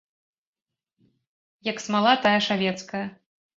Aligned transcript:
Як 1.71 1.77
смала 1.85 2.13
тая 2.25 2.35
шавецкая. 2.49 3.05